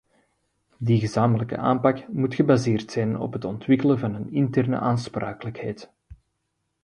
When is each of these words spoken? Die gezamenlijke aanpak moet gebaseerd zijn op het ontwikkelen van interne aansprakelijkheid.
Die 0.79 0.99
gezamenlijke 0.99 1.57
aanpak 1.57 2.07
moet 2.07 2.35
gebaseerd 2.35 2.91
zijn 2.91 3.19
op 3.19 3.33
het 3.33 3.45
ontwikkelen 3.45 3.99
van 3.99 4.29
interne 4.29 4.79
aansprakelijkheid. 4.79 5.91